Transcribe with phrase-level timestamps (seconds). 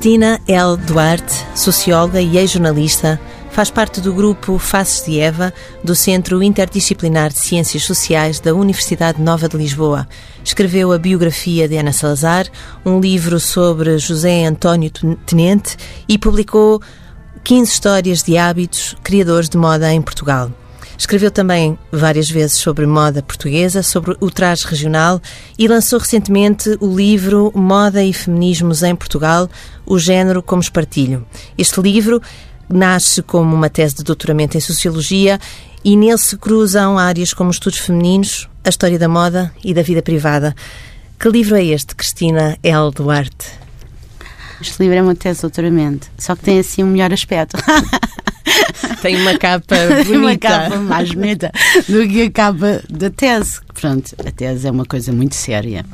[0.00, 0.78] Cristina L.
[0.78, 5.52] Duarte, socióloga e ex-jornalista, faz parte do grupo Faces de Eva
[5.84, 10.08] do Centro Interdisciplinar de Ciências Sociais da Universidade Nova de Lisboa.
[10.42, 12.46] Escreveu a biografia de Ana Salazar,
[12.82, 14.90] um livro sobre José António
[15.26, 15.76] Tenente
[16.08, 16.80] e publicou
[17.44, 20.50] 15 histórias de hábitos criadores de moda em Portugal.
[21.00, 25.18] Escreveu também várias vezes sobre moda portuguesa, sobre o traje regional
[25.58, 29.48] e lançou recentemente o livro Moda e Feminismos em Portugal,
[29.86, 31.26] o género como espartilho.
[31.56, 32.20] Este livro
[32.68, 35.40] nasce como uma tese de doutoramento em Sociologia
[35.82, 40.02] e nele se cruzam áreas como estudos femininos, a história da moda e da vida
[40.02, 40.54] privada.
[41.18, 42.90] Que livro é este, Cristina L.
[42.94, 43.46] Duarte?
[44.60, 47.56] Este livro é uma tese de doutoramento, só que tem assim um melhor aspecto.
[49.02, 50.18] Tem uma capa bonita.
[50.18, 51.52] uma capa mais bonita
[51.88, 53.60] do que a capa da tese.
[53.74, 55.84] Pronto, a tese é uma coisa muito séria.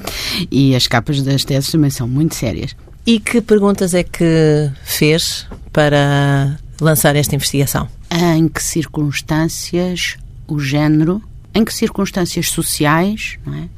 [0.51, 2.75] E as capas das teses também são muito sérias.
[3.07, 7.89] E que perguntas é que fez para lançar esta investigação?
[8.11, 10.17] Em que circunstâncias
[10.49, 11.23] o género,
[11.55, 13.69] em que circunstâncias sociais, é?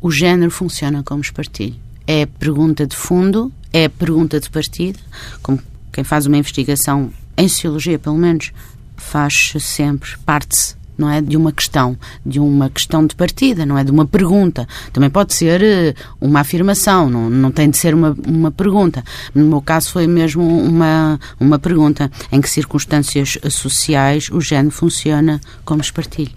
[0.00, 1.76] o género funciona como espartilho?
[2.06, 4.98] É a pergunta de fundo, é a pergunta de partida,
[5.42, 5.60] como
[5.92, 8.52] quem faz uma investigação em sociologia, pelo menos,
[8.96, 13.82] faz sempre, parte-se não é de uma questão, de uma questão de partida, não é
[13.82, 14.68] de uma pergunta.
[14.92, 19.02] Também pode ser eh, uma afirmação, não, não tem de ser uma, uma pergunta.
[19.34, 22.12] No meu caso foi mesmo uma, uma pergunta.
[22.30, 26.32] Em que circunstâncias sociais o género funciona como espartilho?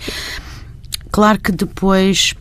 [1.11, 2.33] Claro que depois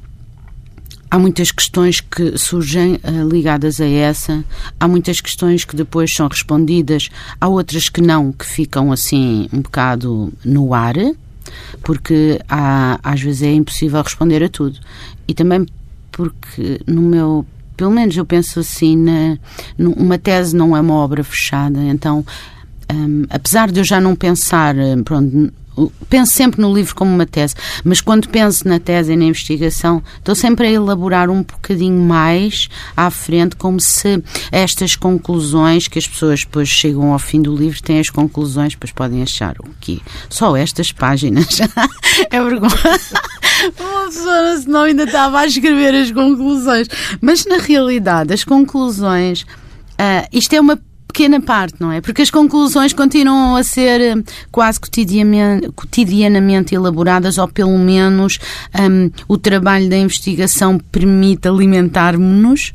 [1.13, 4.43] há muitas questões que surgem uh, ligadas a essa,
[4.81, 9.61] há muitas questões que depois são respondidas, há outras que não, que ficam assim um
[9.61, 10.95] bocado no ar,
[11.83, 14.81] porque há, às vezes é impossível responder a tudo.
[15.29, 15.67] E também
[16.11, 17.45] porque no meu
[17.77, 19.37] pelo menos eu penso assim, na,
[19.79, 22.25] uma tese não é uma obra fechada, então
[22.91, 25.53] um, apesar de eu já não pensar, pronto,
[26.09, 30.03] penso sempre no livro como uma tese, mas quando penso na tese e na investigação,
[30.19, 36.07] estou sempre a elaborar um bocadinho mais à frente, como se estas conclusões que as
[36.07, 40.01] pessoas depois chegam ao fim do livro têm as conclusões, depois podem achar o quê?
[40.29, 41.61] Só estas páginas.
[42.31, 42.73] é vergonha.
[43.79, 46.89] Uma pessoa senão ainda estava a escrever as conclusões.
[47.21, 49.43] Mas na realidade, as conclusões.
[49.93, 50.79] Uh, isto é uma
[51.13, 52.01] pequena parte, não é?
[52.01, 54.15] Porque as conclusões continuam a ser eh,
[54.51, 58.39] quase cotidianamente, cotidianamente elaboradas, ou pelo menos
[58.81, 62.73] um, o trabalho da investigação permite alimentar-nos.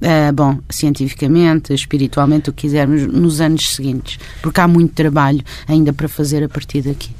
[0.00, 5.92] Uh, bom, cientificamente, espiritualmente, o que quisermos, nos anos seguintes, porque há muito trabalho ainda
[5.92, 7.10] para fazer a partir daqui.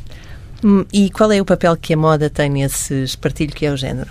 [0.65, 3.77] Hum, e qual é o papel que a moda tem nesse espartilho que é o
[3.77, 4.09] género?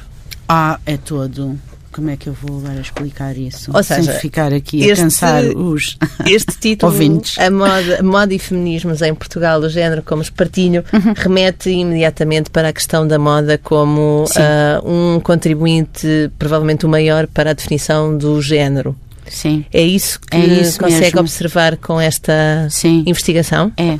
[0.47, 1.57] Ah, é todo
[1.91, 3.71] como é que eu vou agora explicar isso?
[3.73, 7.37] Ou seja, sem ficar aqui este, a cansar os este título, ouvintes.
[7.37, 11.13] A moda, moda e feminismos em Portugal, o género como espartilho, uhum.
[11.15, 17.51] remete imediatamente para a questão da moda como uh, um contribuinte, provavelmente o maior, para
[17.51, 18.95] a definição do género.
[19.27, 19.65] Sim.
[19.71, 21.19] É isso que é isso consegue mesmo.
[21.21, 23.03] observar com esta Sim.
[23.05, 23.71] investigação?
[23.77, 23.99] É.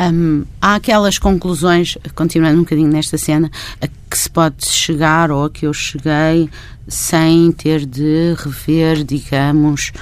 [0.00, 3.50] Um, há aquelas conclusões, continuando um bocadinho nesta cena,
[3.80, 6.48] a que se pode chegar ou a que eu cheguei
[6.86, 9.92] sem ter de rever, digamos,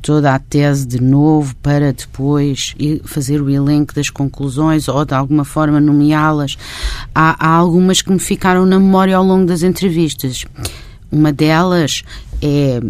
[0.00, 5.44] toda a tese de novo para depois fazer o elenco das conclusões ou de alguma
[5.44, 6.56] forma nomeá-las.
[7.14, 10.44] Há, há, algumas que me ficaram na memória ao longo das entrevistas.
[11.10, 12.04] Uma delas
[12.40, 12.80] é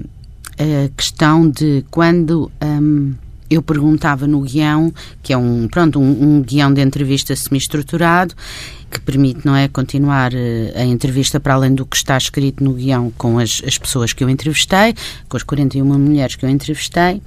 [0.59, 2.51] a questão de quando.
[2.63, 3.15] Um,
[3.51, 4.93] eu perguntava no guião,
[5.23, 8.35] que é um, pronto, um, um guião de entrevista semi-estruturado,
[8.91, 12.73] que permite, não é, continuar eh, a entrevista para além do que está escrito no
[12.73, 14.95] guião com as, as pessoas que eu entrevistei,
[15.29, 17.21] com as 41 mulheres que eu entrevistei,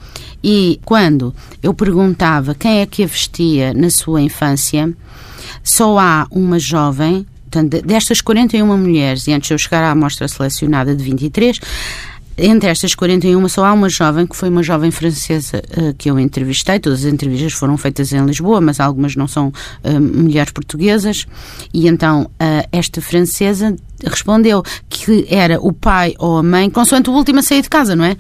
[0.44, 4.92] e quando eu perguntava quem é que a vestia na sua infância,
[5.64, 10.28] só há uma jovem, portanto, destas 41 mulheres, e antes de eu chegar à amostra
[10.28, 11.60] selecionada de 23,
[12.38, 16.20] entre estas 41, só há uma jovem, que foi uma jovem francesa uh, que eu
[16.20, 16.80] entrevistei.
[16.80, 21.28] Todas as entrevistas foram feitas em Lisboa, mas algumas não são uh, mulheres portuguesas.
[21.74, 27.14] E então, uh, esta francesa respondeu que era o pai ou a mãe, consoante o
[27.14, 28.16] último a sair de casa, não é?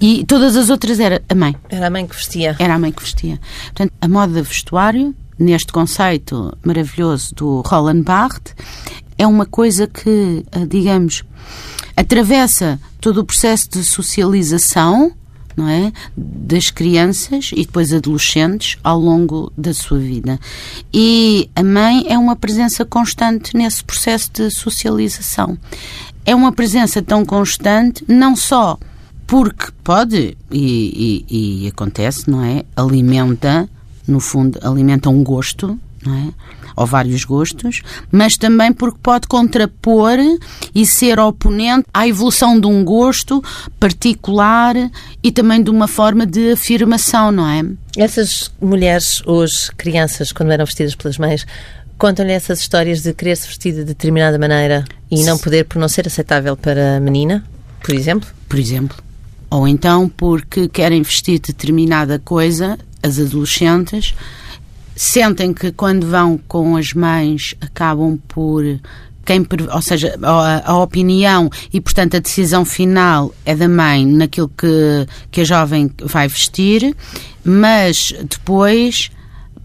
[0.00, 1.54] E todas as outras era a mãe.
[1.68, 2.56] Era a mãe que vestia.
[2.58, 3.38] Era a mãe que vestia.
[3.64, 8.54] Portanto, a moda de vestuário, neste conceito maravilhoso do Roland Barthes,
[9.18, 11.22] é uma coisa que, digamos,
[12.00, 15.12] atravessa todo o processo de socialização
[15.56, 15.92] não é?
[16.16, 20.40] das crianças e depois adolescentes ao longo da sua vida.
[20.92, 25.58] E a mãe é uma presença constante nesse processo de socialização.
[26.24, 28.78] É uma presença tão constante, não só
[29.26, 32.64] porque pode, e, e, e acontece, não é?
[32.74, 33.68] Alimenta,
[34.06, 36.32] no fundo, alimenta um gosto, não é?
[36.80, 40.16] Ou vários gostos, mas também porque pode contrapor
[40.74, 43.44] e ser oponente à evolução de um gosto
[43.78, 44.74] particular
[45.22, 47.62] e também de uma forma de afirmação, não é?
[47.98, 51.46] Essas mulheres hoje, crianças, quando eram vestidas pelas mães,
[51.98, 55.88] contam-lhe essas histórias de querer se vestir de determinada maneira e não poder por não
[55.88, 57.44] ser aceitável para a menina,
[57.82, 58.26] por exemplo?
[58.48, 58.96] Por exemplo.
[59.50, 64.14] Ou então porque querem vestir determinada coisa, as adolescentes,
[65.00, 68.62] sentem que quando vão com as mães acabam por
[69.24, 74.50] quem, ou seja, a, a, opinião e, portanto, a decisão final é da mãe naquilo
[74.50, 76.94] que, que a jovem vai vestir,
[77.42, 79.10] mas depois,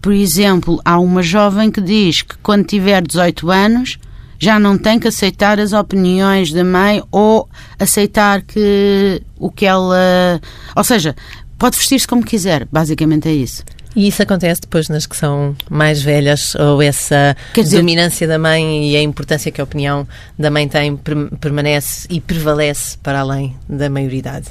[0.00, 3.98] por exemplo, há uma jovem que diz que quando tiver 18 anos
[4.38, 7.46] já não tem que aceitar as opiniões da mãe ou
[7.78, 10.40] aceitar que o que ela.
[10.74, 11.14] Ou seja,
[11.58, 13.62] pode vestir-se como quiser, basicamente é isso.
[13.96, 18.90] E isso acontece depois nas que são mais velhas, ou essa dizer, dominância da mãe
[18.90, 20.06] e a importância que a opinião
[20.38, 20.94] da mãe tem
[21.40, 24.48] permanece e prevalece para além da maioridade?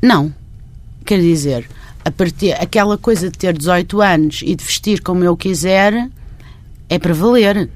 [0.00, 0.34] Não.
[1.04, 1.68] Quer dizer,
[2.02, 6.08] a partir, aquela coisa de ter 18 anos e de vestir como eu quiser
[6.88, 7.68] é para valer.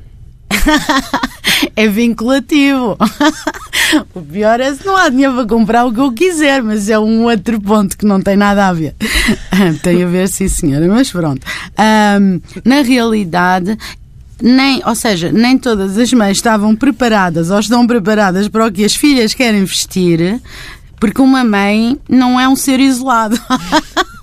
[1.76, 2.96] é vinculativo.
[4.14, 6.98] o pior é se não há dinheiro para comprar o que eu quiser, mas é
[6.98, 8.94] um outro ponto que não tem nada a ver.
[9.82, 11.46] tem a ver, sim, senhora, mas pronto.
[11.78, 13.76] Um, na realidade,
[14.42, 18.84] nem, ou seja, nem todas as mães estavam preparadas ou estão preparadas para o que
[18.84, 20.40] as filhas querem vestir,
[20.98, 23.38] porque uma mãe não é um ser isolado.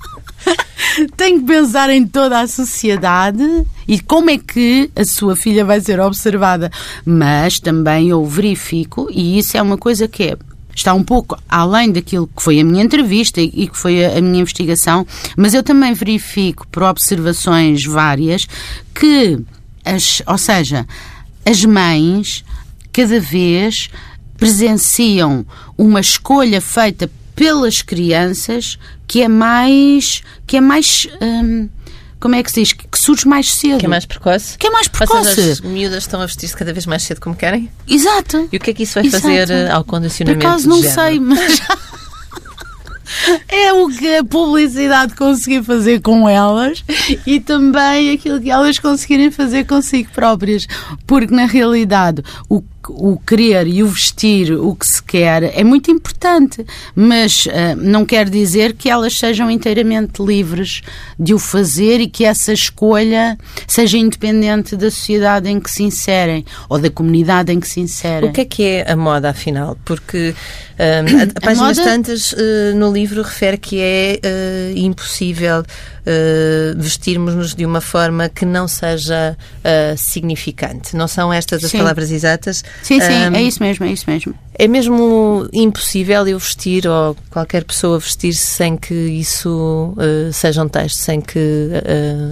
[1.16, 3.44] tem que pensar em toda a sociedade
[3.88, 6.72] e como é que a sua filha vai ser observada.
[7.06, 10.38] Mas também eu verifico, e isso é uma coisa que é
[10.76, 14.42] está um pouco além daquilo que foi a minha entrevista e que foi a, minha
[14.42, 18.48] investigação, mas eu também verifico por observações várias
[18.94, 19.40] que
[19.84, 20.86] as, ou seja,
[21.44, 22.46] as mães
[22.94, 23.90] cada vez
[24.38, 25.44] presenciam
[25.76, 31.70] uma escolha feita pelas crianças que é mais que é mais hum,
[32.20, 32.74] como é que se diz?
[32.74, 33.78] Que surge mais cedo.
[33.78, 34.58] Que é mais precoce.
[34.58, 35.36] Que é mais precoce.
[35.36, 37.70] Seja, as miúdas estão a vestir-se cada vez mais cedo como querem?
[37.88, 38.50] Exato.
[38.52, 39.22] E o que é que isso vai Exato.
[39.22, 41.62] fazer eh, ao condicionamento Por acaso não sei, mas...
[43.48, 46.84] é o que a publicidade conseguir fazer com elas
[47.26, 50.66] e também aquilo que elas conseguirem fazer consigo próprias.
[51.06, 55.92] Porque, na realidade, o o querer e o vestir o que se quer é muito
[55.92, 60.82] importante, mas uh, não quer dizer que elas sejam inteiramente livres
[61.20, 63.38] de o fazer e que essa escolha
[63.68, 68.30] seja independente da sociedade em que se inserem ou da comunidade em que se inserem.
[68.30, 69.78] O que é que é a moda, afinal?
[69.86, 70.34] Porque
[70.80, 71.90] um, a, a páginas moda...
[71.90, 75.64] tantas uh, no livro refere que é uh, impossível
[76.08, 79.38] uh, vestirmos-nos de uma forma que não seja
[79.98, 80.96] significante.
[80.96, 81.78] Não são estas as sim.
[81.78, 82.64] palavras exatas?
[82.82, 84.34] Sim, sim, um, é isso mesmo, é isso mesmo.
[84.54, 89.96] É mesmo impossível eu vestir ou qualquer pessoa vestir-se sem que isso
[90.34, 91.70] seja um texto, sem que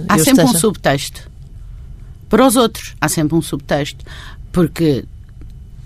[0.08, 0.50] Há sempre esteja...
[0.50, 1.30] um subtexto.
[2.28, 4.04] Para os outros, há sempre um subtexto.
[4.50, 5.04] Porque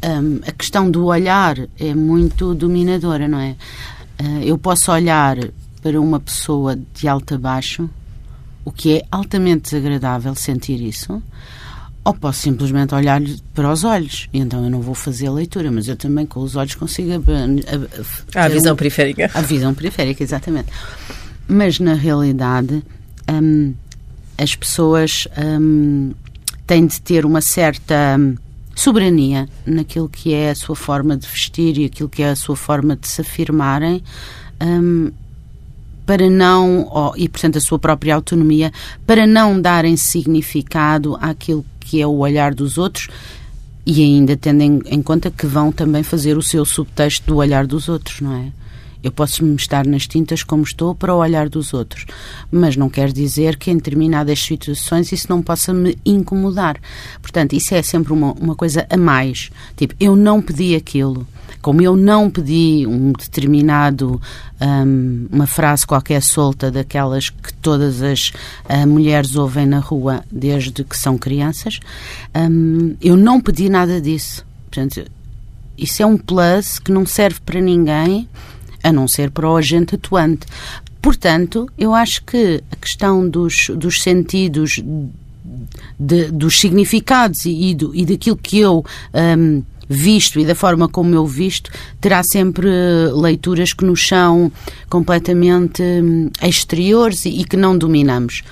[0.04, 3.56] um, a questão do olhar é muito dominadora, não é?
[4.20, 5.36] Uh, eu posso olhar
[5.82, 7.88] para uma pessoa de alto a baixo,
[8.64, 11.22] o que é altamente desagradável sentir isso,
[12.04, 13.20] ou posso simplesmente olhar
[13.54, 16.40] para os olhos, e então eu não vou fazer a leitura, mas eu também com
[16.40, 17.12] os olhos consigo.
[17.12, 19.30] A, a, a, a visão um, periférica.
[19.34, 20.68] A visão periférica, exatamente.
[21.46, 22.82] Mas na realidade,
[23.30, 23.74] um,
[24.38, 26.12] as pessoas um,
[26.66, 28.18] têm de ter uma certa
[28.74, 32.56] soberania naquilo que é a sua forma de vestir e aquilo que é a sua
[32.56, 34.02] forma de se afirmarem.
[36.10, 38.72] Para não, oh, e portanto a sua própria autonomia,
[39.06, 43.06] para não darem significado àquilo que é o olhar dos outros
[43.86, 47.64] e ainda tendo em, em conta que vão também fazer o seu subtexto do olhar
[47.64, 48.50] dos outros, não é?
[49.04, 52.06] Eu posso me estar nas tintas como estou para o olhar dos outros,
[52.50, 56.76] mas não quer dizer que em determinadas situações isso não possa me incomodar.
[57.22, 59.48] Portanto, isso é sempre uma, uma coisa a mais.
[59.76, 61.24] Tipo, eu não pedi aquilo.
[61.62, 64.20] Como eu não pedi um determinado,
[64.60, 68.30] um, uma frase qualquer solta daquelas que todas as
[68.68, 71.80] uh, mulheres ouvem na rua desde que são crianças,
[72.34, 74.44] um, eu não pedi nada disso.
[74.70, 75.04] Portanto,
[75.76, 78.28] isso é um plus que não serve para ninguém
[78.82, 80.46] a não ser para o agente atuante.
[81.00, 84.82] Portanto, eu acho que a questão dos, dos sentidos,
[85.98, 88.84] de, dos significados e, e, do, e daquilo que eu
[89.38, 89.62] um,
[89.92, 91.68] visto e da forma como eu visto,
[92.00, 92.70] terá sempre
[93.12, 94.52] leituras que nos são
[94.88, 98.42] completamente hum, exteriores e, e que não dominamos.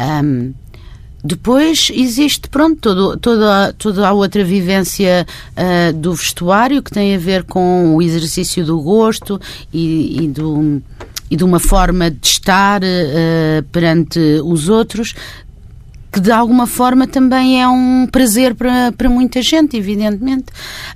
[0.00, 0.54] Um,
[1.22, 5.26] depois existe, pronto, todo, toda, toda a outra vivência
[5.56, 9.38] uh, do vestuário que tem a ver com o exercício do gosto
[9.72, 10.80] e, e do,
[11.30, 15.14] e de uma forma de estar uh, perante os outros
[16.12, 20.46] que de alguma forma também é um prazer para, para muita gente, evidentemente.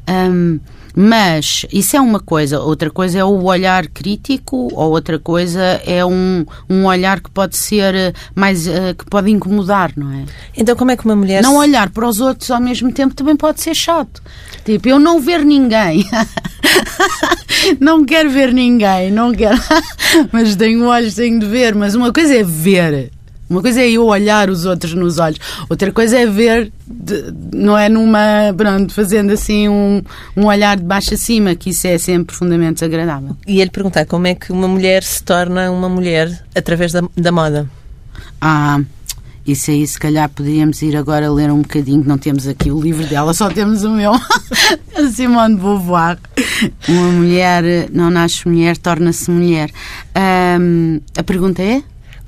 [0.08, 0.58] Um,
[0.94, 6.04] mas isso é uma coisa, outra coisa é o olhar crítico, ou outra coisa é
[6.04, 8.66] um, um olhar que pode ser mais.
[8.66, 10.24] Uh, que pode incomodar, não é?
[10.56, 11.42] Então, como é que uma mulher.
[11.42, 14.22] Não olhar para os outros ao mesmo tempo também pode ser chato.
[14.64, 16.06] Tipo, eu não ver ninguém.
[17.80, 19.58] não quero ver ninguém, não quero.
[20.30, 21.74] mas tenho olhos, tenho de ver.
[21.74, 23.10] Mas uma coisa é ver
[23.48, 27.76] uma coisa é eu olhar os outros nos olhos, outra coisa é ver, de, não
[27.76, 30.02] é numa, pronto, fazendo assim um,
[30.36, 33.36] um olhar de baixo a cima, que isso é sempre profundamente desagradável.
[33.46, 37.30] E ele perguntar como é que uma mulher se torna uma mulher através da, da
[37.30, 37.68] moda?
[38.40, 38.80] Ah,
[39.46, 43.04] isso aí, se calhar, podíamos ir agora ler um bocadinho, não temos aqui o livro
[43.06, 44.12] dela, só temos o meu,
[44.94, 46.16] a Simone de Beauvoir.
[46.88, 49.70] Uma mulher não nasce mulher, torna-se mulher.
[50.60, 51.82] Um, a pergunta é?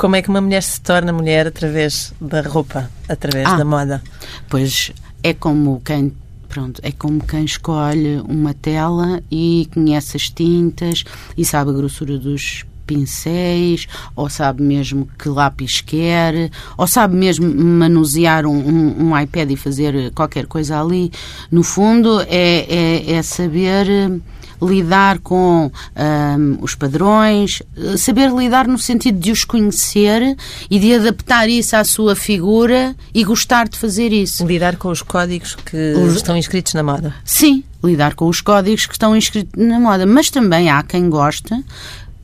[0.05, 4.03] Como é que uma mulher se torna mulher através da roupa, através ah, da moda?
[4.51, 4.93] Pois
[5.23, 6.13] é como quem
[6.47, 11.05] pronto, é como quem escolhe uma tela e conhece as tintas
[11.39, 17.51] e sabe a grossura dos pincéis, ou sabe mesmo que lápis quer, ou sabe mesmo
[17.55, 21.11] manusear um, um, um iPad e fazer qualquer coisa ali.
[21.51, 24.21] No fundo, é, é, é saber
[24.65, 27.63] lidar com um, os padrões,
[27.99, 30.37] saber lidar no sentido de os conhecer
[30.71, 34.47] e de adaptar isso à sua figura e gostar de fazer isso.
[34.47, 36.17] Lidar com os códigos que os...
[36.17, 37.15] estão inscritos na moda.
[37.25, 41.55] Sim, lidar com os códigos que estão inscritos na moda, mas também há quem goste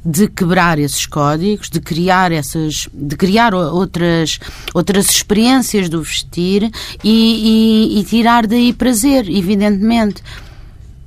[0.04, 4.38] de quebrar esses códigos, de criar essas, de criar outras
[4.73, 6.70] outras experiências do vestir
[7.04, 10.23] e, e, e tirar daí prazer, evidentemente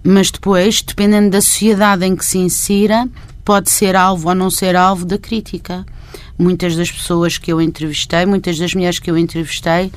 [0.03, 3.07] mas depois, dependendo da sociedade em que se insira,
[3.45, 5.85] pode ser alvo ou não ser alvo da crítica.
[6.37, 9.91] Muitas das pessoas que eu entrevistei, muitas das mulheres que eu entrevistei,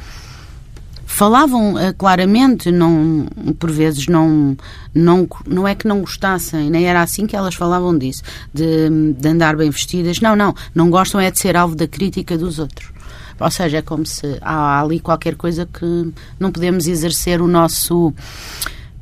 [1.04, 3.26] falavam uh, claramente, não,
[3.58, 4.56] por vezes não,
[4.94, 8.22] não, não é que não gostassem, nem era assim que elas falavam disso,
[8.52, 10.20] de, de andar bem vestidas.
[10.20, 12.90] Não, não, não gostam é de ser alvo da crítica dos outros.
[13.38, 18.12] Ou seja, é como se há ali qualquer coisa que não podemos exercer o nosso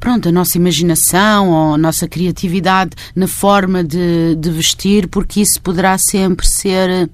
[0.04, 5.58] pronto, a nossa imaginação ou a nossa criatividade na forma de, de vestir, porque isso
[5.62, 7.08] poderá sempre ser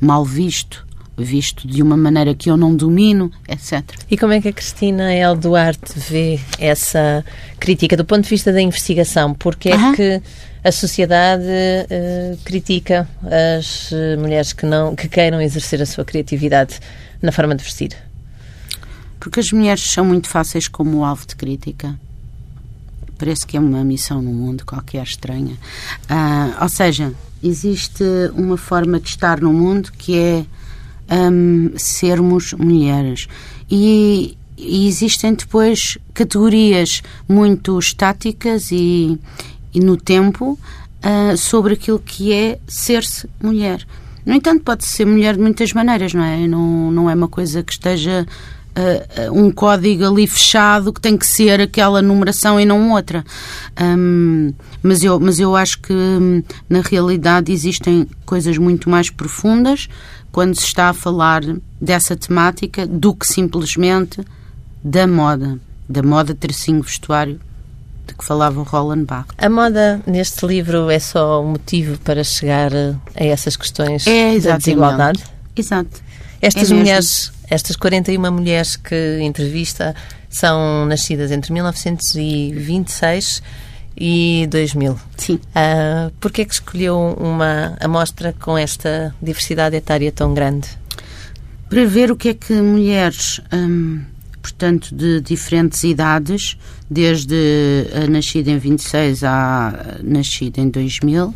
[0.00, 0.84] mal visto
[1.16, 3.84] visto de uma maneira que eu não domino, etc.
[4.10, 7.24] E como é que a Cristina El Duarte vê essa
[7.60, 9.32] crítica do ponto de vista da investigação?
[9.32, 10.20] Porque é que
[10.64, 16.80] a sociedade uh, critica as uh, mulheres que não que queiram exercer a sua criatividade
[17.22, 17.96] na forma de vestir?
[19.20, 21.96] Porque as mulheres são muito fáceis como alvo de crítica
[23.18, 25.56] parece que é uma missão no mundo qualquer estranha.
[26.10, 28.04] Uh, ou seja, existe
[28.34, 30.46] uma forma de estar no mundo que é
[31.10, 33.28] um, sermos mulheres.
[33.70, 39.18] E, e, existem depois categorias muito estáticas e,
[39.72, 40.58] e no tempo
[41.04, 43.86] uh, sobre aquilo que é ser-se mulher.
[44.24, 46.46] No entanto, pode ser mulher de muitas maneiras, não é?
[46.46, 48.26] Não, não é uma coisa que esteja
[48.76, 53.24] uh, um código ali fechado que tem que ser aquela numeração e não outra.
[53.80, 54.52] Um,
[54.82, 59.88] mas, eu, mas eu acho que hum, na realidade existem coisas muito mais profundas
[60.32, 61.42] quando se está a falar
[61.80, 64.24] dessa temática do que simplesmente
[64.82, 67.40] da moda, da moda tracinho vestuário
[68.06, 69.34] de que falava o Roland Barthes.
[69.38, 74.58] A moda neste livro é só um motivo para chegar a essas questões é, da
[74.58, 75.24] desigualdade?
[75.56, 76.02] Exato.
[76.42, 79.94] Estas é mulheres estas 41 mulheres que entrevista
[80.28, 83.42] são nascidas entre 1926
[83.96, 84.98] e 2000.
[85.16, 85.34] Sim.
[85.34, 90.68] Uh, Porquê é que escolheu uma amostra com esta diversidade etária tão grande?
[91.68, 94.02] Para ver o que é que mulheres, hum,
[94.42, 96.58] portanto, de diferentes idades,
[96.90, 101.34] desde a nascida em 26 à nascida em 2000,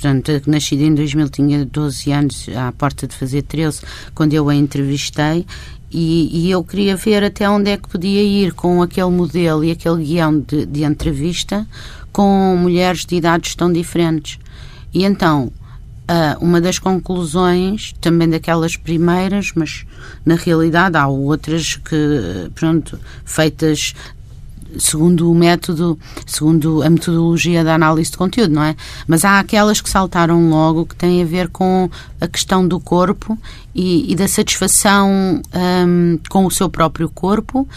[0.00, 3.82] portanto, nascida em 2000, tinha 12 anos, à porta de fazer 13,
[4.14, 5.44] quando eu a entrevistei,
[5.92, 9.72] e, e, eu queria ver até onde é que podia ir com aquele modelo e
[9.72, 11.66] aquele guião de, de entrevista
[12.12, 14.38] com mulheres de idades tão diferentes.
[14.94, 15.52] E então,
[16.40, 19.84] uma das conclusões, também daquelas primeiras, mas
[20.24, 23.94] na realidade há outras que, pronto, feitas
[24.78, 28.76] segundo o método, segundo a metodologia da análise de conteúdo, não é?
[29.06, 33.38] Mas há aquelas que saltaram logo que têm a ver com a questão do corpo
[33.74, 37.68] e, e da satisfação um, com o seu próprio corpo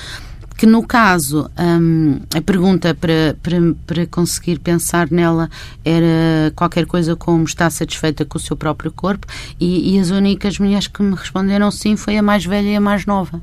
[0.57, 5.49] que no caso um, a pergunta para, para, para conseguir pensar nela
[5.83, 9.27] era qualquer coisa como está satisfeita com o seu próprio corpo
[9.59, 12.81] e, e as únicas mulheres que me responderam sim foi a mais velha e a
[12.81, 13.41] mais nova.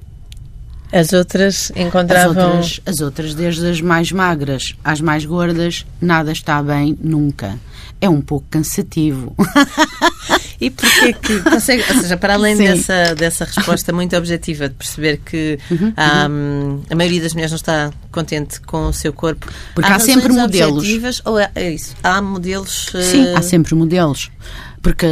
[0.93, 2.31] As outras encontravam.
[2.31, 7.59] As outras, as outras, desde as mais magras às mais gordas, nada está bem nunca.
[8.01, 9.35] É um pouco cansativo.
[10.61, 15.17] E porquê que consegue, ou seja, para além dessa, dessa resposta muito objetiva de perceber
[15.25, 16.83] que uhum, há, uhum.
[16.91, 20.31] a maioria das mulheres não está contente com o seu corpo, porque há, há sempre
[20.31, 21.23] modelos.
[21.25, 21.97] Ou é, é, isso?
[22.03, 22.91] Há modelos.
[23.11, 23.39] Sim, uh...
[23.39, 24.31] há sempre modelos.
[24.83, 25.07] Porque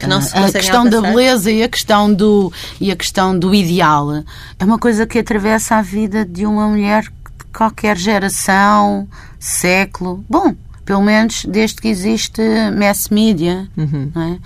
[0.00, 1.02] que não se a questão alcançar.
[1.02, 4.24] da beleza e a questão do e a questão do ideal
[4.58, 9.06] é uma coisa que atravessa a vida de uma mulher de qualquer geração,
[9.38, 10.24] século.
[10.28, 10.54] Bom,
[10.86, 12.40] pelo menos desde que existe
[12.76, 14.10] mass media, uhum.
[14.16, 14.38] é?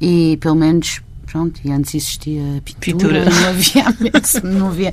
[0.00, 3.24] e pelo menos pronto, e antes existia pintura, pintura.
[3.30, 3.84] não havia,
[4.42, 4.92] não havia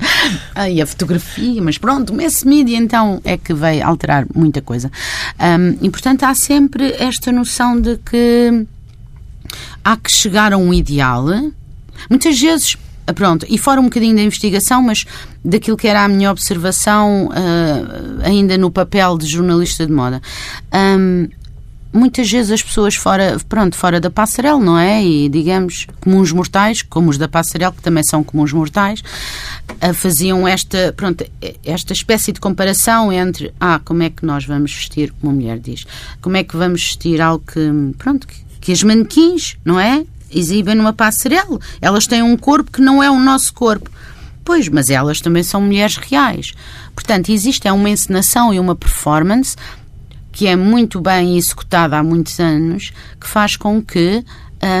[0.54, 4.90] aí a fotografia, mas pronto, o mass media então é que veio alterar muita coisa.
[5.38, 8.66] Um, e portanto há sempre esta noção de que
[9.84, 11.26] há que chegar a um ideal.
[12.08, 12.76] Muitas vezes
[13.08, 15.06] ah, pronto, e fora um bocadinho da investigação, mas
[15.42, 20.20] daquilo que era a minha observação, uh, ainda no papel de jornalista de moda.
[20.74, 21.26] Um,
[21.90, 25.02] muitas vezes as pessoas fora, pronto, fora da passarela, não é?
[25.02, 29.00] E digamos, comuns mortais, como os da passarela, que também são comuns mortais,
[29.70, 31.24] uh, faziam esta, pronto,
[31.64, 35.58] esta espécie de comparação entre, ah, como é que nós vamos vestir, como a mulher
[35.58, 35.86] diz,
[36.20, 40.04] como é que vamos vestir algo que, pronto, que, que as manequins, não é?
[40.30, 41.58] exibem numa passarela.
[41.80, 43.90] Elas têm um corpo que não é o nosso corpo.
[44.44, 46.52] Pois, mas elas também são mulheres reais.
[46.94, 49.56] Portanto, existe é uma encenação e uma performance
[50.30, 54.22] que é muito bem executada há muitos anos, que faz com que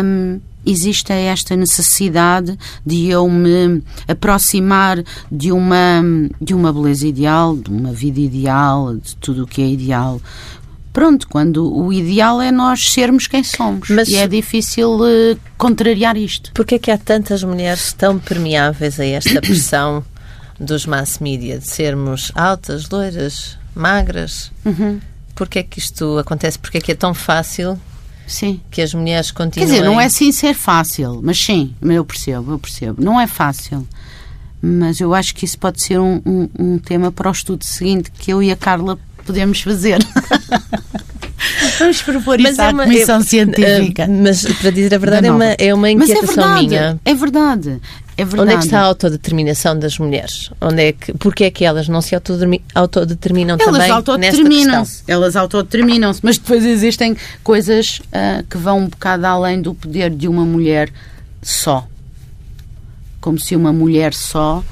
[0.04, 6.02] hum, exista esta necessidade de eu me aproximar de uma,
[6.38, 10.20] de uma beleza ideal, de uma vida ideal, de tudo o que é ideal
[10.98, 13.88] pronto, quando o ideal é nós sermos quem somos.
[13.88, 16.50] Mas, e é difícil uh, contrariar isto.
[16.52, 20.04] Porquê é que há tantas mulheres tão permeáveis a esta pressão
[20.58, 24.50] dos mass media, de sermos altas, loiras, magras?
[24.64, 25.00] Uhum.
[25.36, 26.58] Porquê é que isto acontece?
[26.58, 27.80] Porquê é que é tão fácil
[28.26, 28.60] Sim.
[28.68, 29.68] que as mulheres continuem...
[29.68, 33.00] Quer dizer, não é sim ser fácil, mas sim, eu percebo, eu percebo.
[33.00, 33.86] Não é fácil.
[34.60, 38.10] Mas eu acho que isso pode ser um, um, um tema para o estudo seguinte
[38.10, 39.98] que eu e a Carla podemos fazer.
[41.78, 44.06] Vamos propor mas isso é à uma, Comissão é, Científica.
[44.06, 47.00] Uh, mas, para dizer a verdade, é uma, é uma inquietação mas é verdade, minha.
[47.04, 47.80] É verdade.
[48.16, 48.42] É verdade.
[48.42, 50.50] Onde é que está a autodeterminação das mulheres?
[50.60, 55.04] Onde é que, porque é que elas não se autodeterminam elas também autodeterminam-se.
[55.06, 60.26] Elas autodeterminam-se, mas depois existem coisas uh, que vão um bocado além do poder de
[60.26, 60.90] uma mulher
[61.40, 61.86] só.
[63.20, 64.64] Como se uma mulher só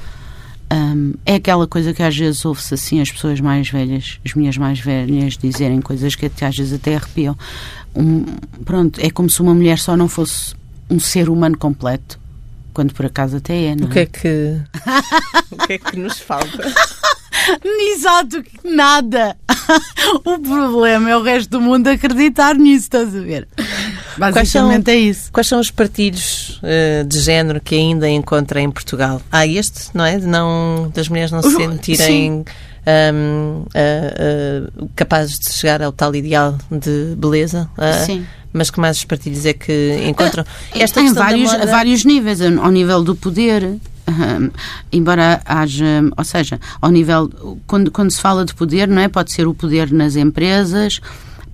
[0.71, 4.57] um, é aquela coisa que às vezes ouve-se assim as pessoas mais velhas, as minhas
[4.57, 7.37] mais velhas, dizerem coisas que às vezes até arrepiam.
[7.95, 8.25] Um,
[8.65, 10.53] pronto, é como se uma mulher só não fosse
[10.89, 12.19] um ser humano completo,
[12.73, 14.05] quando por acaso até é, não o que é?
[14.05, 14.61] que
[15.51, 16.73] O que é que nos falta?
[17.63, 19.37] Exato, nada.
[20.25, 23.47] o problema é o resto do mundo acreditar nisso, estás a ver?
[24.17, 25.31] Basicamente são, é isso.
[25.31, 29.21] Quais são os partilhos uh, de género que ainda encontra em Portugal?
[29.31, 30.17] Há este, não é?
[30.17, 32.43] De não, das mulheres não se sentirem
[33.13, 33.65] um, uh,
[34.83, 37.69] uh, capazes de chegar ao tal ideal de beleza.
[38.05, 38.25] Sim.
[38.53, 40.43] Mas que mais os partilhos é que encontram?
[40.73, 41.65] Esta em vários, moda...
[41.67, 43.63] vários níveis, ao nível do poder,
[44.07, 44.49] um,
[44.91, 47.29] embora haja, ou seja, ao nível,
[47.67, 49.07] quando, quando se fala de poder, não é?
[49.07, 51.01] Pode ser o poder nas empresas,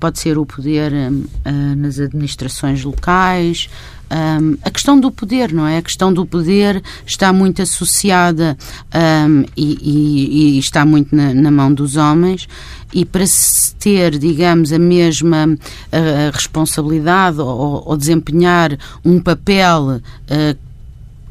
[0.03, 3.69] pode ser o poder um, uh, nas administrações locais.
[4.11, 5.77] Um, a questão do poder, não é?
[5.77, 8.57] A questão do poder está muito associada
[9.55, 12.49] e, e, e, está muito na, na, mão dos homens
[12.93, 20.57] e para se ter, digamos, a mesma uh, responsabilidade ou, ou, desempenhar um papel uh,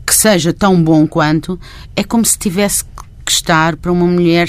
[0.06, 1.60] que seja tão bom quanto,
[1.94, 2.84] é como se tivesse
[3.22, 4.48] que estar, para uma mulher,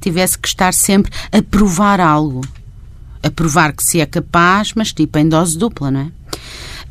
[0.00, 2.40] tivesse que estar sempre a provar algo.
[3.22, 6.10] A provar que se é capaz, mas tipo em dose dupla, não é?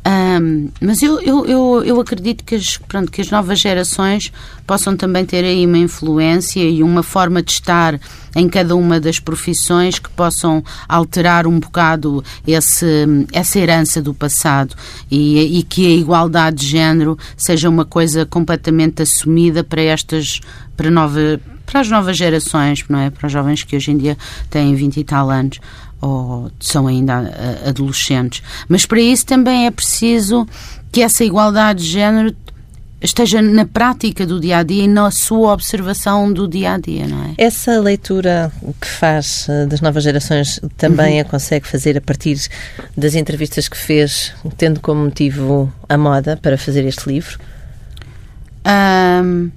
[0.06, 4.32] Um, mas eu, eu, eu, eu, acredito que as, pronto, que as novas gerações
[4.66, 8.00] possam também ter aí uma influência e uma forma de estar
[8.34, 14.74] em cada uma das profissões que possam alterar um bocado esse, essa herança do passado
[15.10, 20.40] e, e que a igualdade de género seja uma coisa completamente assumida para estas
[20.78, 23.10] para, nova, para as novas gerações, não é?
[23.10, 24.16] Para os jovens que hoje em dia
[24.48, 25.60] têm 20 e tal anos
[26.00, 27.32] ou são ainda
[27.66, 28.42] adolescentes.
[28.68, 30.46] Mas para isso também é preciso
[30.90, 32.34] que essa igualdade de género
[33.02, 37.06] esteja na prática do dia a dia e na sua observação do dia a dia,
[37.06, 37.34] não é?
[37.38, 41.20] Essa leitura que faz eh, das novas gerações também uhum.
[41.22, 42.38] a consegue fazer a partir
[42.96, 47.38] das entrevistas que fez, tendo como motivo a moda para fazer este livro?
[48.66, 49.50] Um,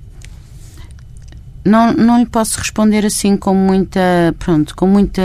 [1.65, 5.21] não, não lhe posso responder assim com muita, pronto, com muita,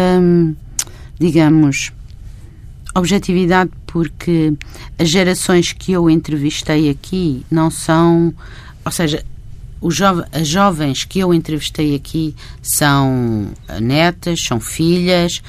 [1.19, 1.93] digamos,
[2.95, 4.55] objetividade porque
[4.99, 8.35] as gerações que eu entrevistei aqui não são,
[8.85, 9.25] ou seja,
[9.89, 13.49] jove, as jovens que eu entrevistei aqui são
[13.81, 15.43] netas, são filhas,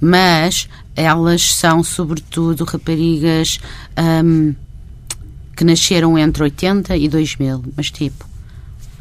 [0.00, 3.60] mas elas são sobretudo raparigas
[4.24, 4.54] um,
[5.56, 8.28] que nasceram entre 80 e 2000, mas tipo,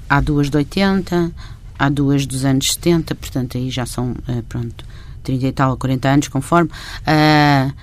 [0.09, 1.31] há duas de 80,
[1.77, 4.85] há duas dos anos 70, portanto aí já são, uh, pronto,
[5.23, 6.69] 30 e tal, 40 anos, conforme.
[7.01, 7.73] Uh,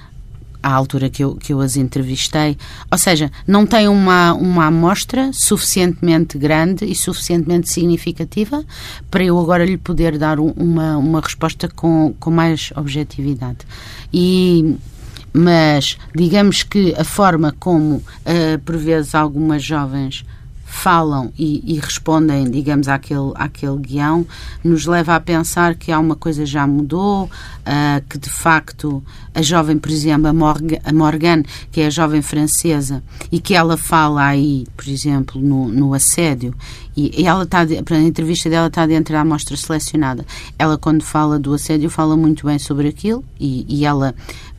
[0.62, 2.57] à altura que eu, que eu as entrevistei.
[2.90, 8.64] Ou seja, não tem uma, uma amostra suficientemente grande e suficientemente significativa
[9.11, 13.59] para eu agora lhe poder dar uma, uma resposta com, com mais objetividade.
[14.12, 14.76] E
[15.33, 20.24] mas digamos que a forma como uh, por vezes algumas jovens
[20.70, 24.24] falam e, e, respondem, digamos, àquele, àquele guião,
[24.62, 29.02] nos leva a pensar que há uma coisa já mudou, uh, que de facto
[29.35, 33.02] a jovem, por exemplo, a, Morgan, a Morgane, que é a jovem francesa,
[33.33, 36.54] e que ela fala aí, por exemplo, no, no assédio,
[36.96, 40.24] e, e ela está, a entrevista dela está dentro da amostra selecionada.
[40.59, 44.14] Ela, quando fala do assédio, fala muito bem sobre aquilo, e, e ela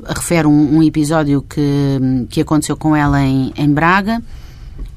[0.06, 4.22] refere um, um, episódio que, que aconteceu com ela em, em Braga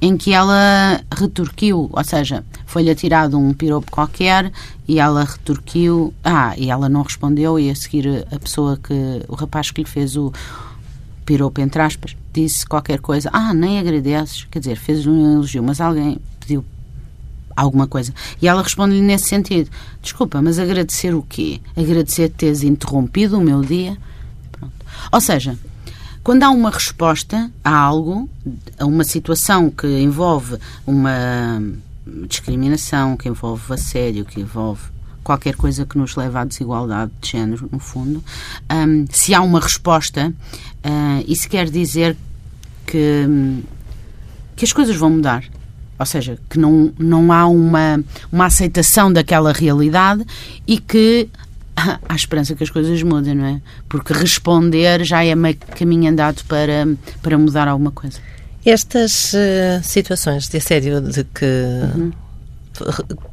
[0.01, 4.53] em que ela retorquiu, ou seja, foi-lhe atirado um piropo qualquer
[4.87, 9.35] e ela retorquiu, ah, e ela não respondeu e a seguir a pessoa que, o
[9.35, 10.33] rapaz que lhe fez o
[11.25, 15.81] piropo, entre aspas, disse qualquer coisa, ah, nem agradeces, quer dizer, fez um elogio, mas
[15.81, 16.65] alguém pediu
[17.57, 18.13] alguma coisa.
[18.43, 19.71] E ela responde-lhe nesse sentido,
[20.03, 21.61] desculpa, mas agradecer o quê?
[21.77, 23.97] Agradecer teres interrompido o meu dia?
[24.53, 24.75] Pronto.
[25.13, 25.57] Ou seja,
[26.25, 28.29] quando há uma resposta a algo,
[28.79, 30.57] a uma situação que envolve
[30.87, 31.63] uma
[32.27, 34.81] discriminação, que envolve assédio, que envolve
[35.23, 38.25] qualquer coisa que nos leva à desigualdade de género, no fundo,
[38.73, 40.33] um, se há uma resposta,
[40.85, 42.17] uh, isso quer dizer
[42.87, 43.63] que,
[44.57, 45.45] que as coisas vão mudar.
[45.99, 50.27] Ou seja, que não, não há uma, uma aceitação daquela realidade
[50.67, 51.29] e que
[52.09, 53.61] há esperança que as coisas mudem, não é?
[53.89, 56.87] Porque responder já é meio caminho andado para,
[57.23, 58.19] para mudar alguma coisa.
[58.65, 62.13] Estas uh, situações de assédio de que, uhum.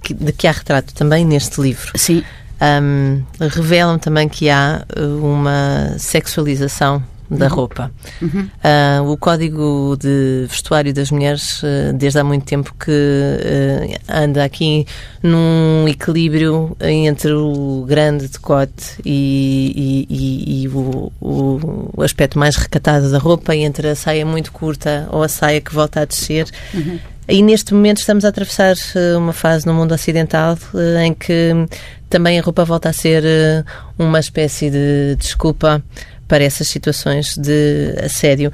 [0.10, 1.92] de que há retrato também neste livro.
[1.96, 2.24] Sim.
[2.62, 4.86] Um, revelam também que há
[5.20, 7.02] uma sexualização
[7.38, 7.92] da roupa.
[8.22, 8.42] Uhum.
[8.42, 14.44] Uh, o código de vestuário das mulheres, uh, desde há muito tempo que uh, anda
[14.44, 14.86] aqui
[15.24, 23.10] num equilíbrio entre o grande decote e, e, e, e o, o, aspecto mais recatado
[23.10, 26.48] da roupa, entre a saia muito curta ou a saia que volta a descer.
[26.74, 27.00] Uhum.
[27.30, 28.76] E neste momento estamos a atravessar
[29.16, 30.58] uma fase no mundo ocidental
[31.02, 31.52] em que
[32.10, 33.24] também a roupa volta a ser
[33.98, 35.82] uma espécie de desculpa
[36.32, 38.54] para essas situações de assédio.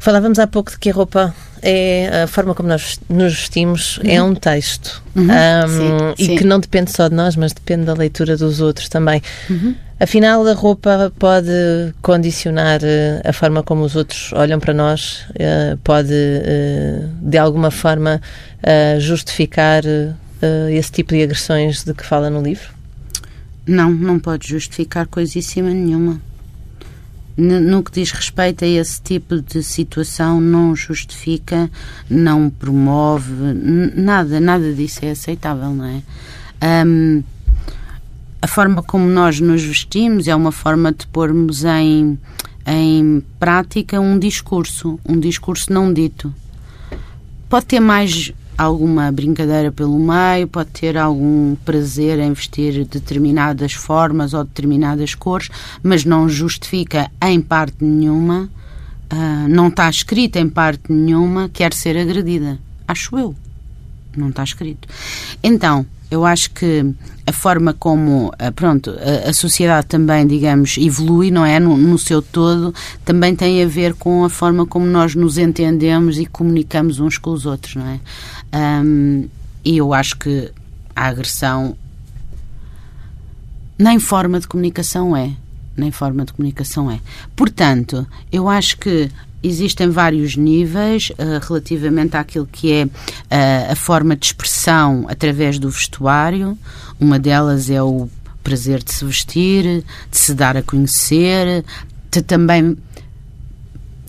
[0.00, 1.32] Falávamos há pouco de que a roupa
[1.62, 4.14] é a forma como nós nos vestimos é uhum.
[4.14, 5.24] é um texto uhum.
[5.24, 6.36] um, sim, e sim.
[6.36, 9.22] que não depende só de nós, mas depende da leitura dos outros também.
[9.48, 9.76] Uhum.
[10.00, 15.76] Afinal, a roupa pode condicionar eh, a forma como os outros olham para nós, eh,
[15.84, 18.20] pode eh, de alguma forma
[18.98, 19.82] justificar
[20.72, 22.70] esse tipo de agressões de que fala no livro?
[23.64, 26.20] Não, não pode justificar coisíssima nenhuma
[27.38, 31.70] no que diz respeito a esse tipo de situação, não justifica,
[32.10, 33.32] não promove,
[33.94, 36.02] nada, nada disso é aceitável, não é?
[36.84, 37.22] Um,
[38.42, 42.18] a forma como nós nos vestimos é uma forma de pormos em,
[42.66, 46.34] em prática um discurso, um discurso não dito.
[47.48, 54.34] Pode ter mais alguma brincadeira pelo meio, pode ter algum prazer em vestir determinadas formas
[54.34, 55.48] ou determinadas cores,
[55.80, 58.50] mas não justifica em parte nenhuma,
[59.12, 62.58] uh, não está escrito em parte nenhuma, quer ser agredida.
[62.86, 63.34] Acho eu.
[64.16, 64.88] Não está escrito.
[65.40, 66.84] Então, eu acho que
[67.26, 71.98] a forma como ah, pronto a, a, sociedade também digamos evolui não é no, no,
[71.98, 76.98] seu todo também tem a ver com a forma como nós nos entendemos e comunicamos
[76.98, 78.00] uns com os outros não é
[78.82, 79.28] um,
[79.64, 80.50] e eu acho que
[80.96, 81.76] a agressão
[83.78, 85.30] nem forma de comunicação é.
[85.76, 86.98] Nem forma de comunicação é.
[87.36, 89.08] Portanto, eu acho que
[89.42, 95.70] existem vários níveis uh, relativamente àquilo que é uh, a forma de expressão através do
[95.70, 96.58] vestuário.
[96.98, 98.08] Uma delas é o
[98.42, 101.64] prazer de se vestir, de se dar a conhecer,
[102.10, 102.76] de também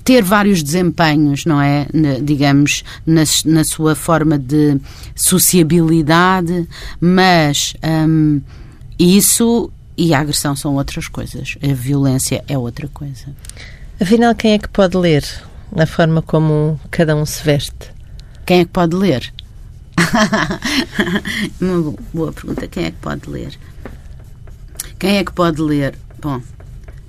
[0.04, 1.86] ter vários desempenhos, não é?
[1.94, 4.80] Na, digamos, na, na, sua forma de
[5.16, 6.68] sociabilidade,
[7.00, 7.76] mas
[8.08, 8.42] um,
[8.98, 11.58] isso e a agressão são outras coisas.
[11.62, 13.36] A violência é outra coisa.
[14.02, 15.26] Afinal, quem é que pode ler
[15.76, 17.92] na forma como cada um se veste?
[18.46, 19.34] Quem é que pode ler?
[21.60, 22.66] Uma boa pergunta.
[22.66, 23.60] Quem é que pode ler?
[24.98, 25.96] Quem é que pode ler?
[26.22, 26.42] Bom,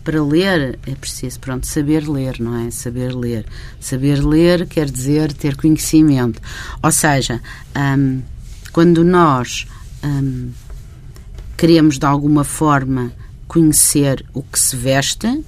[0.02, 2.72] para ler é preciso, pronto, saber ler, não é?
[2.72, 3.46] Saber ler.
[3.78, 6.42] Saber ler quer dizer ter conhecimento.
[6.82, 7.40] Ou seja,
[7.76, 8.20] um,
[8.72, 9.64] quando nós
[10.02, 10.50] um,
[11.56, 13.12] queremos de alguma forma
[13.46, 15.44] conhecer o que se veste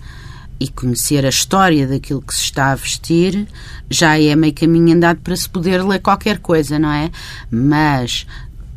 [0.63, 3.49] e conhecer a história daquilo que se está a vestir,
[3.91, 7.11] já é meio caminho andado para se poder ler qualquer coisa, não é?
[7.51, 8.27] Mas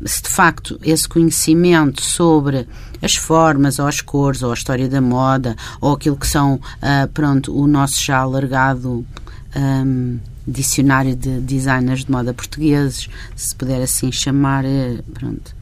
[0.04, 2.66] se de facto esse conhecimento sobre
[3.00, 7.08] as formas ou as cores ou a história da moda ou aquilo que são, uh,
[7.14, 9.06] pronto, o nosso já alargado
[9.56, 15.55] um, dicionário de designers de moda portugueses, se puder assim chamar, eh, pronto,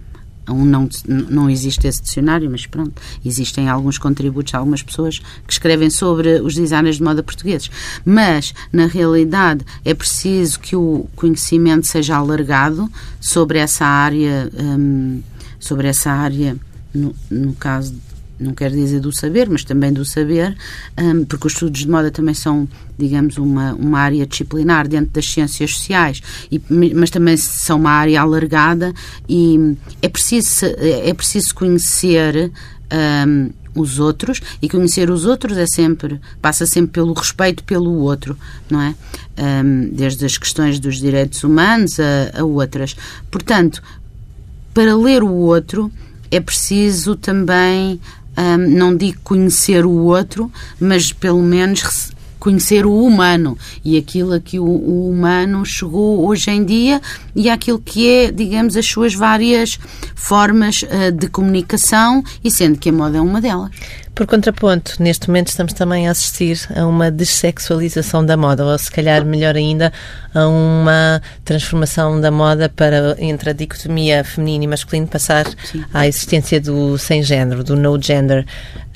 [0.48, 5.90] um não, não existe esse dicionário, mas pronto, existem alguns contributos algumas pessoas que escrevem
[5.90, 7.70] sobre os designers de moda portugueses.
[8.04, 15.22] Mas, na realidade, é preciso que o conhecimento seja alargado sobre essa área, hum,
[15.58, 16.56] sobre essa área,
[16.92, 17.94] no, no caso
[18.38, 20.56] não quero dizer do saber, mas também do saber,
[20.98, 22.68] um, porque os estudos de moda também são,
[22.98, 26.20] digamos, uma, uma área disciplinar dentro das ciências sociais,
[26.50, 26.60] e,
[26.94, 28.92] mas também são uma área alargada
[29.28, 32.50] e é preciso, é preciso conhecer.
[32.92, 38.38] Um, os outros e conhecer os outros é sempre passa sempre pelo respeito pelo outro
[38.70, 38.94] não é
[39.64, 42.94] um, desde as questões dos direitos humanos a, a outras
[43.32, 43.82] portanto
[44.72, 45.90] para ler o outro
[46.30, 48.00] é preciso também
[48.36, 52.12] um, não digo conhecer o outro, mas pelo menos
[52.44, 57.00] conhecer o humano e aquilo a que o, o, humano chegou hoje em dia
[57.34, 59.78] e aquilo que é, digamos, as suas várias
[60.14, 63.70] formas uh, de comunicação e sendo que a moda é uma delas.
[64.14, 68.88] Por contraponto, neste momento estamos também a assistir a uma dessexualização da moda, ou se
[68.88, 69.92] calhar melhor ainda,
[70.32, 75.84] a uma transformação da moda para, entre a dicotomia feminino e masculino, passar Sim.
[75.92, 78.46] à existência do sem género, do no gender.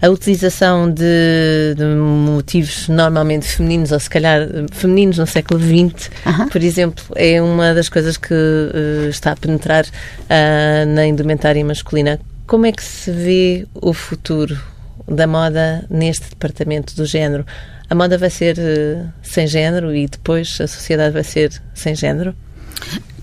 [0.01, 6.31] A utilização de, de motivos normalmente femininos, ou se calhar femininos no século XX, uh
[6.31, 6.49] -huh.
[6.49, 12.21] por exemplo, é uma das coisas que uh, está a penetrar uh, na indumentária masculina.
[12.47, 14.57] Como é que se vê o futuro?
[15.07, 17.45] Da moda neste departamento do género.
[17.89, 22.35] A moda vai ser uh, sem género e depois a sociedade vai ser sem género?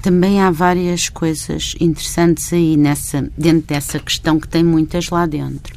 [0.02, 5.76] Também há várias coisas interessantes aí nessa, dentro dessa questão que tem muitas lá dentro.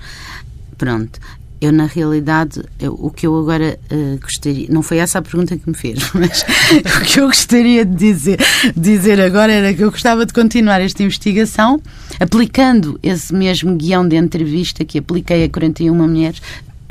[0.76, 1.18] Pronto,
[1.60, 5.56] eu na realidade eu, o que eu agora uh, gostaria não foi essa a pergunta
[5.56, 6.44] que me fez mas
[7.00, 8.38] o que eu gostaria de dizer
[8.76, 11.80] dizer agora era que eu gostava de continuar esta investigação
[12.20, 16.40] aplicando esse mesmo guião de entrevista que apliquei a 41 mulheres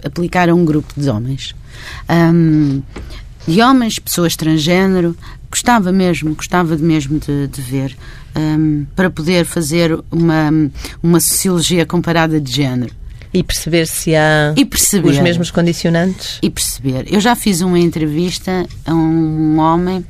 [0.04, 1.56] aplicar a um grupo de homens.
[2.10, 2.82] Um,
[3.48, 5.16] de homens pessoas transgênero
[5.50, 7.96] gostava mesmo gostava mesmo de, de ver
[8.36, 10.50] um, para poder fazer uma
[11.02, 12.94] uma sociologia comparada de género
[13.34, 16.40] e perceber se há perceber, os mesmos condicionantes?
[16.42, 17.06] E perceber.
[17.12, 20.06] Eu já fiz uma entrevista a um homem,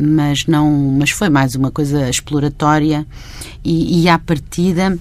[0.00, 3.06] mas não, mas foi mais uma coisa exploratória
[3.64, 4.98] e, e à partida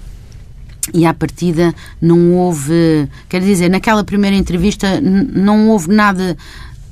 [0.93, 6.35] e à partida não houve, quer dizer, naquela primeira entrevista não houve nada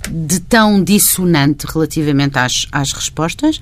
[0.09, 3.59] de tão dissonante relativamente às, às respostas.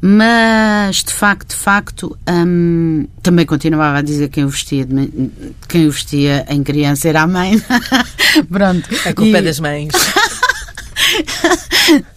[0.00, 5.30] Mas, de facto, de facto, hum, também continuava a dizer quem o vestia, de,
[5.68, 7.60] quem o vestia em criança era a mãe.
[8.50, 8.88] Pronto.
[9.04, 9.36] A culpa e...
[9.36, 9.92] é das mães.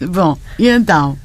[0.00, 1.18] Bom, e então,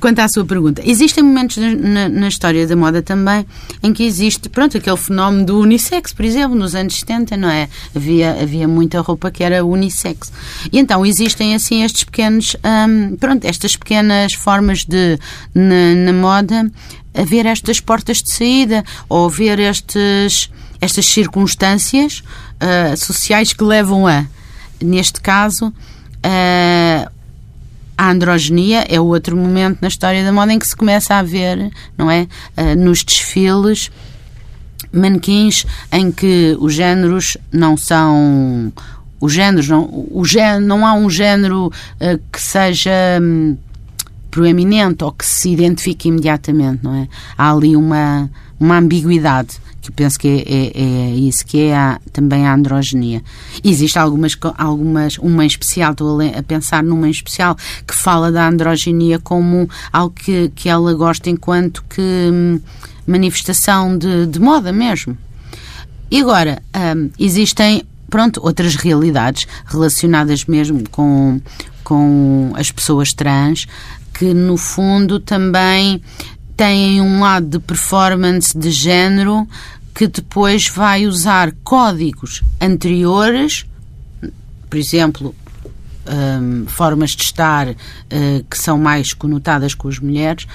[0.00, 3.46] quanto à sua pergunta, existem momentos na, na, história da moda também
[3.82, 7.68] em que existe, pronto, aquele fenómeno do unissex, por exemplo, nos anos 70, não é?
[7.94, 10.32] Havia, havia muita roupa que era unissex.
[10.72, 15.18] E então existem assim estes pequenos, hum, pronto, estas pequenas formas de,
[15.54, 16.70] na, na moda,
[17.14, 22.22] haver estas portas de saída ou haver estes, estas circunstâncias
[22.54, 24.26] uh, sociais que levam a,
[24.82, 27.13] neste caso, uh,
[27.96, 31.70] a androginia é outro momento na história da moda em que se começa a ver,
[31.96, 32.26] não é?
[32.56, 33.90] Uh, nos desfiles,
[34.92, 38.72] manequins em que os géneros não são.
[39.20, 42.90] Os géneros, não, o género, não há um género uh, que seja.
[43.20, 43.56] Um,
[44.34, 47.08] proeminente ou que se identifique imediatamente, não é?
[47.38, 48.28] Há ali uma,
[48.58, 53.22] uma ambiguidade que penso que é, é, é, isso que é a, também a androgenia.
[53.62, 57.54] Existe algumas, algumas, uma em especial, estou a, a, pensar numa em especial,
[57.86, 62.60] que fala da androgenia como algo que, que ela gosta enquanto que hum,
[63.06, 65.18] manifestação de, de, moda mesmo.
[66.10, 66.62] E agora,
[66.96, 71.42] hum, existem, pronto, outras realidades relacionadas mesmo com,
[71.82, 73.66] com as pessoas trans,
[74.14, 76.00] que no fundo também
[76.56, 79.46] têm um lado de performance de género
[79.94, 83.64] que depois vai usar códigos anteriores,
[84.68, 85.34] por exemplo,
[86.06, 87.74] um, formas de estar uh,
[88.50, 90.46] que são mais conotadas com as mulheres,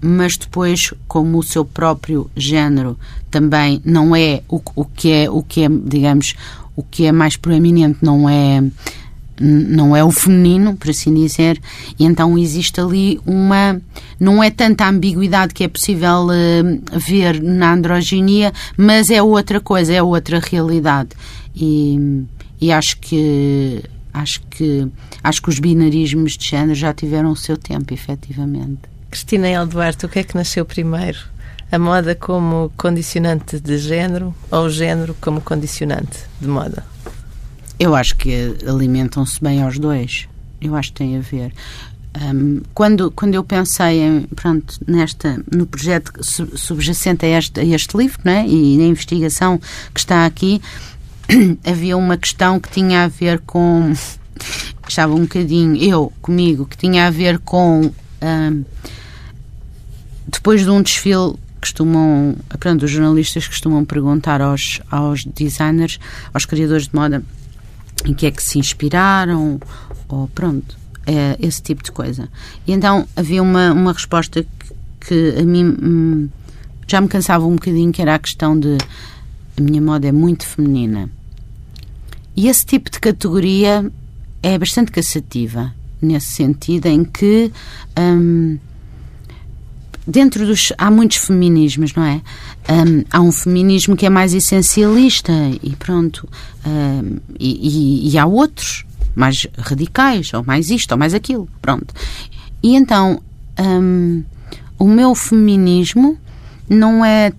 [0.00, 2.98] mas depois, como o seu próprio género
[3.30, 6.34] também não é o, o que é o que é, digamos,
[6.76, 8.62] o que é mais proeminente não é
[9.40, 11.60] não é o feminino, por assim dizer,
[11.98, 13.80] e então existe ali uma.
[14.18, 19.92] Não é tanta ambiguidade que é possível uh, ver na androginia, mas é outra coisa,
[19.92, 21.10] é outra realidade.
[21.54, 22.24] E,
[22.60, 23.82] e acho que.
[24.12, 24.86] Acho que,
[25.24, 28.82] acho que os binarismos de género já tiveram o seu tempo, efetivamente.
[29.10, 31.18] Cristina Alduarte, o que é que nasceu primeiro?
[31.72, 36.93] A moda como condicionante de género ou o género como condicionante de moda?
[37.78, 40.28] Eu acho que alimentam-se bem aos dois.
[40.60, 41.52] Eu acho que tem a ver.
[42.22, 47.96] Um, quando, quando eu pensei em, pronto, nesta, no projeto subjacente a este, a este
[47.96, 49.58] livro né, e na investigação
[49.92, 50.62] que está aqui,
[51.66, 53.92] havia uma questão que tinha a ver com.
[54.86, 57.90] Estava um bocadinho eu comigo, que tinha a ver com.
[58.22, 58.64] Um,
[60.28, 65.98] depois de um desfile costumam, pronto, os jornalistas costumam perguntar aos, aos designers,
[66.32, 67.22] aos criadores de moda,
[68.04, 69.60] em que é que se inspiraram,
[70.08, 70.76] ou pronto,
[71.06, 72.28] é, esse tipo de coisa.
[72.66, 74.74] E então havia uma, uma resposta que,
[75.06, 76.28] que a mim hum,
[76.86, 78.76] já me cansava um bocadinho, que era a questão de
[79.56, 81.08] a minha moda é muito feminina.
[82.36, 83.90] E esse tipo de categoria
[84.42, 87.52] é bastante cansativa, nesse sentido em que
[87.98, 88.58] hum,
[90.06, 90.72] dentro dos.
[90.76, 92.20] há muitos feminismos, não é?
[92.68, 96.28] Um, há um feminismo que é mais essencialista e pronto.
[96.66, 101.48] Um, e, e, e, há outros mais radicais, ou mais isto, ou mais aquilo.
[101.60, 101.94] Pronto.
[102.62, 103.20] E então,
[103.58, 104.22] um,
[104.78, 106.18] o meu feminismo
[106.68, 107.32] não é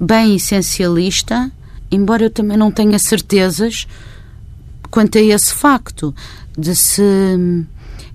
[0.00, 1.50] bem essencialista,
[1.90, 3.86] embora eu também não tenha certezas
[4.90, 6.14] quanto a esse facto
[6.56, 7.02] de se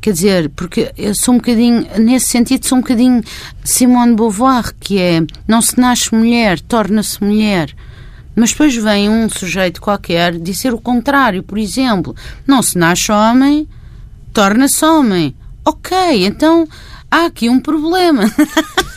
[0.03, 3.23] Quer dizer, porque eu sou um bocadinho, nesse sentido, sou um bocadinho
[3.63, 7.73] Simone Beauvoir, que é não se nasce mulher, torna-se mulher.
[8.35, 12.13] Mas depois vem um sujeito qualquer dizer o contrário, por exemplo,
[12.45, 13.65] não se nasce homem,
[14.33, 15.33] torna-se homem.
[15.63, 16.67] Ok, então
[17.09, 18.23] há aqui um problema.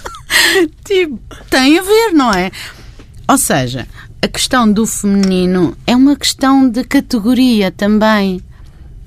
[0.85, 2.51] tipo, tem a ver, não é?
[3.29, 3.87] Ou seja,
[4.21, 8.43] a questão do feminino é uma questão de categoria também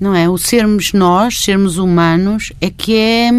[0.00, 0.28] não é?
[0.28, 3.30] O sermos nós, sermos humanos, é que é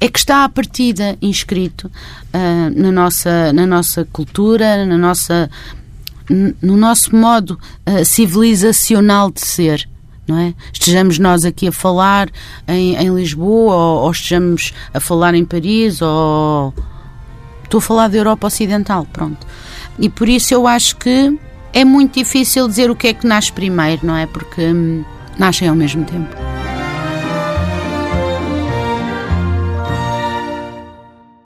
[0.00, 5.48] é que está à partida inscrito uh, na nossa na nossa cultura, na nossa
[6.60, 9.88] no nosso modo uh, civilizacional de ser.
[10.26, 10.54] Não é?
[10.70, 12.28] Estejamos nós aqui a falar
[12.66, 16.74] em, em Lisboa ou, ou, estejamos a falar em Paris ou
[17.64, 19.46] estou a falar da Europa Ocidental, pronto.
[19.98, 21.38] E por isso eu acho que
[21.72, 24.26] é muito difícil dizer o que é que nasce primeiro, não é?
[24.26, 25.02] Porque hum,
[25.38, 26.57] nascem ao mesmo tempo.